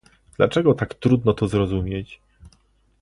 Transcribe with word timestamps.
Dlaczego 0.37 0.73
tak 0.73 0.93
trudno 0.93 1.33
to 1.33 1.47
zrozumieć? 1.47 2.21